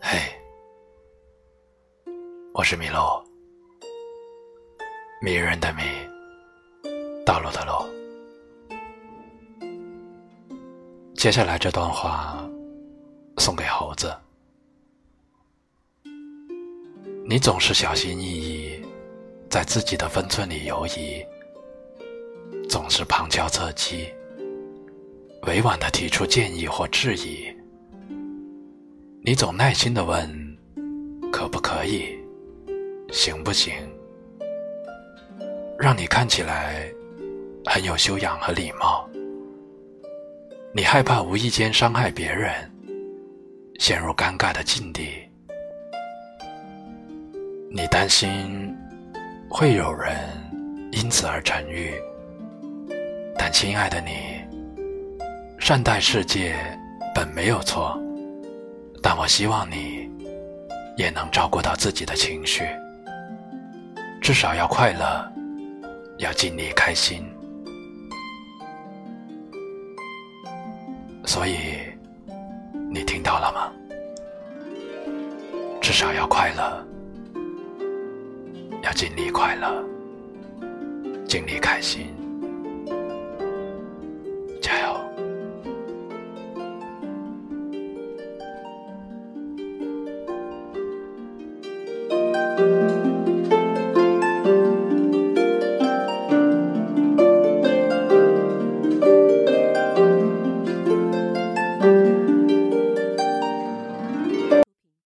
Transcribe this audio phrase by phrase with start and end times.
[0.00, 0.18] 嘿，
[2.52, 3.24] 我是米洛，
[5.20, 5.82] 迷人的迷，
[7.26, 7.72] 道路的路。
[11.16, 12.48] 接下来这段话
[13.38, 14.14] 送给猴子。
[17.26, 18.80] 你总是小心翼翼，
[19.50, 21.24] 在自己的分寸里游移，
[22.96, 24.06] 是旁敲侧击，
[25.48, 27.52] 委婉的提出建议或质疑。
[29.20, 30.56] 你总耐心的问：
[31.32, 32.16] 可不可以？
[33.10, 33.74] 行不行？
[35.76, 36.88] 让你看起来
[37.66, 39.10] 很有修养和礼貌。
[40.72, 42.52] 你害怕无意间伤害别人，
[43.80, 45.08] 陷入尴尬的境地。
[47.72, 48.72] 你担心
[49.50, 50.16] 会有人
[50.92, 51.92] 因此而沉郁，
[53.46, 54.42] 但亲爱的你，
[55.58, 56.56] 善待世界
[57.14, 57.94] 本没有错。
[59.02, 60.10] 但我希望你
[60.96, 62.64] 也能照顾到自己的情绪，
[64.22, 65.30] 至少要快乐，
[66.16, 67.22] 要尽力开心。
[71.26, 71.56] 所以，
[72.90, 73.70] 你听到了吗？
[75.82, 76.86] 至少要快乐，
[78.82, 79.84] 要尽力快乐，
[81.28, 82.06] 尽力开心。